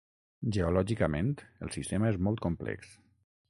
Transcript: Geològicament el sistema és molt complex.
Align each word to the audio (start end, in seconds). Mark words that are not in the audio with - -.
Geològicament 0.55 1.29
el 1.67 1.73
sistema 1.77 2.11
és 2.13 2.21
molt 2.29 2.45
complex. 2.49 2.93